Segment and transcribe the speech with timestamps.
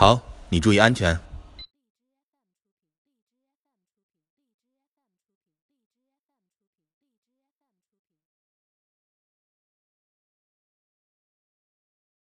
[0.00, 1.29] 好你注意安全。